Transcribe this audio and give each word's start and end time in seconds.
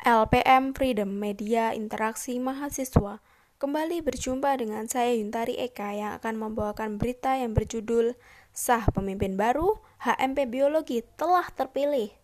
LPM 0.00 0.72
Freedom 0.72 1.12
Media 1.12 1.76
Interaksi 1.76 2.40
Mahasiswa 2.40 3.20
kembali 3.60 4.00
berjumpa 4.00 4.56
dengan 4.56 4.88
saya 4.88 5.12
Yuntari 5.12 5.60
Eka 5.60 5.92
yang 5.92 6.16
akan 6.16 6.40
membawakan 6.40 6.96
berita 6.96 7.36
yang 7.36 7.52
berjudul 7.52 8.16
Sah 8.48 8.88
Pemimpin 8.96 9.36
Baru, 9.36 9.84
HMP 10.00 10.48
Biologi 10.48 11.04
telah 11.20 11.44
terpilih. 11.52 12.16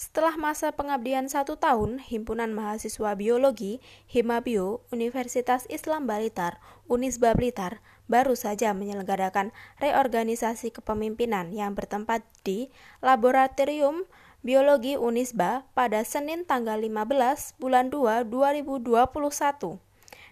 Setelah 0.00 0.40
masa 0.40 0.72
pengabdian 0.72 1.28
satu 1.28 1.60
tahun, 1.60 2.00
Himpunan 2.00 2.56
Mahasiswa 2.56 3.12
Biologi 3.12 3.84
Himabio 4.08 4.80
Universitas 4.88 5.68
Islam 5.68 6.08
Balitar 6.08 6.56
Unisba 6.88 7.36
Blitar 7.36 7.84
baru 8.08 8.32
saja 8.32 8.72
menyelenggarakan 8.72 9.52
reorganisasi 9.76 10.72
kepemimpinan 10.72 11.52
yang 11.52 11.76
bertempat 11.76 12.24
di 12.40 12.72
Laboratorium 13.04 14.08
Biologi 14.38 14.94
Unisba 14.94 15.66
pada 15.74 16.06
Senin 16.06 16.46
tanggal 16.46 16.78
15 16.78 17.58
bulan 17.58 17.90
2 17.90 18.22
2021. 18.30 19.82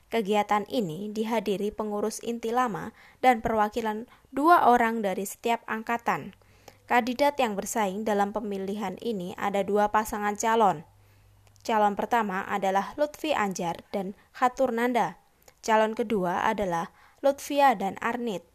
Kegiatan 0.06 0.62
ini 0.70 1.10
dihadiri 1.10 1.74
pengurus 1.74 2.22
inti 2.22 2.54
lama 2.54 2.94
dan 3.18 3.42
perwakilan 3.42 4.06
dua 4.30 4.70
orang 4.70 5.02
dari 5.02 5.26
setiap 5.26 5.66
angkatan. 5.66 6.38
Kandidat 6.86 7.34
yang 7.42 7.58
bersaing 7.58 8.06
dalam 8.06 8.30
pemilihan 8.30 8.94
ini 9.02 9.34
ada 9.34 9.66
dua 9.66 9.90
pasangan 9.90 10.38
calon. 10.38 10.86
Calon 11.66 11.98
pertama 11.98 12.46
adalah 12.46 12.94
Lutfi 12.94 13.34
Anjar 13.34 13.82
dan 13.90 14.14
Khatur 14.30 14.70
Nanda. 14.70 15.18
Calon 15.66 15.98
kedua 15.98 16.46
adalah 16.46 16.94
Lutfia 17.26 17.74
dan 17.74 17.98
Arnit. 17.98 18.46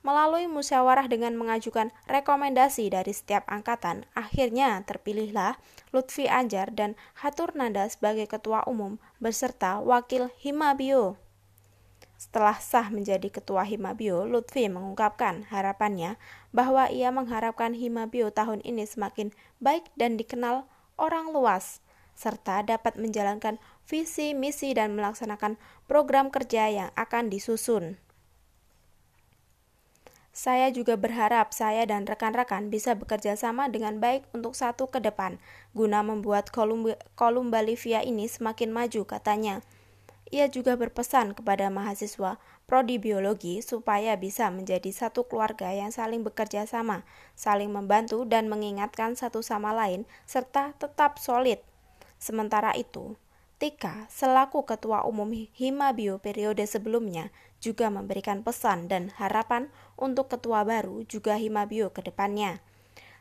Melalui 0.00 0.48
musyawarah 0.48 1.12
dengan 1.12 1.36
mengajukan 1.36 1.92
rekomendasi 2.08 2.88
dari 2.88 3.12
setiap 3.12 3.44
angkatan, 3.52 4.08
akhirnya 4.16 4.80
terpilihlah 4.88 5.60
Lutfi 5.92 6.24
Anjar 6.24 6.72
dan 6.72 6.96
Hatur 7.20 7.52
Nanda 7.52 7.84
sebagai 7.84 8.24
ketua 8.24 8.64
umum 8.64 8.96
beserta 9.20 9.76
wakil 9.76 10.32
Himabio. 10.40 11.20
Setelah 12.20 12.56
sah 12.60 12.88
menjadi 12.88 13.28
ketua 13.28 13.64
Himabio, 13.64 14.24
Lutfi 14.24 14.68
mengungkapkan 14.72 15.48
harapannya 15.52 16.16
bahwa 16.52 16.88
ia 16.88 17.12
mengharapkan 17.12 17.76
Himabio 17.76 18.32
tahun 18.32 18.64
ini 18.64 18.88
semakin 18.88 19.32
baik 19.60 19.88
dan 20.00 20.16
dikenal 20.16 20.68
orang 21.00 21.32
luas, 21.32 21.80
serta 22.16 22.60
dapat 22.60 23.00
menjalankan 23.00 23.56
visi, 23.88 24.36
misi, 24.36 24.76
dan 24.76 24.92
melaksanakan 24.96 25.56
program 25.88 26.28
kerja 26.28 26.68
yang 26.68 26.88
akan 26.92 27.32
disusun. 27.32 27.96
Saya 30.40 30.72
juga 30.72 30.96
berharap 30.96 31.52
saya 31.52 31.84
dan 31.84 32.08
rekan-rekan 32.08 32.72
bisa 32.72 32.96
bekerja 32.96 33.36
sama 33.36 33.68
dengan 33.68 34.00
baik 34.00 34.24
untuk 34.32 34.56
satu 34.56 34.88
ke 34.88 34.96
depan, 34.96 35.36
guna 35.76 36.00
membuat 36.00 36.48
kolum 36.48 37.46
Bolivia 37.52 38.00
ini 38.00 38.24
semakin 38.24 38.72
maju, 38.72 39.04
katanya. 39.04 39.60
Ia 40.32 40.48
juga 40.48 40.80
berpesan 40.80 41.36
kepada 41.36 41.68
mahasiswa 41.68 42.40
prodi 42.64 42.96
biologi 42.96 43.60
supaya 43.60 44.16
bisa 44.16 44.48
menjadi 44.48 44.88
satu 44.88 45.28
keluarga 45.28 45.76
yang 45.76 45.92
saling 45.92 46.24
bekerja 46.24 46.64
sama, 46.64 47.04
saling 47.36 47.68
membantu 47.68 48.24
dan 48.24 48.48
mengingatkan 48.48 49.20
satu 49.20 49.44
sama 49.44 49.76
lain, 49.76 50.08
serta 50.24 50.72
tetap 50.80 51.20
solid. 51.20 51.60
Sementara 52.16 52.72
itu, 52.80 53.12
Tika, 53.60 54.08
selaku 54.08 54.64
Ketua 54.64 55.04
Umum 55.04 55.28
Himabio 55.36 56.16
periode 56.16 56.64
sebelumnya, 56.64 57.28
juga 57.60 57.92
memberikan 57.92 58.40
pesan 58.40 58.88
dan 58.88 59.12
harapan 59.20 59.68
untuk 60.00 60.32
ketua 60.32 60.64
baru 60.64 61.04
juga 61.04 61.36
Himabio 61.36 61.92
ke 61.92 62.00
depannya. 62.00 62.64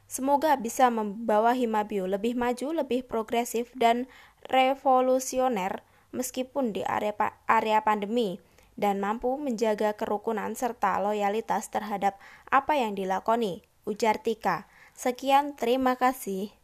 Semoga 0.08 0.56
bisa 0.56 0.88
membawa 0.88 1.52
Himabio 1.52 2.08
lebih 2.08 2.40
maju, 2.40 2.72
lebih 2.72 3.04
progresif, 3.04 3.76
dan 3.76 4.08
revolusioner 4.48 5.84
meskipun 6.16 6.72
di 6.72 6.88
area, 6.88 7.14
area 7.46 7.84
pandemi 7.84 8.40
dan 8.80 9.04
mampu 9.04 9.36
menjaga 9.36 9.92
kerukunan 10.00 10.56
serta 10.56 11.04
loyalitas 11.04 11.68
terhadap 11.68 12.16
apa 12.48 12.80
yang 12.80 12.96
dilakoni, 12.96 13.68
ujar 13.84 14.24
Tika. 14.24 14.72
Sekian, 14.96 15.60
terima 15.60 16.00
kasih. 16.00 16.59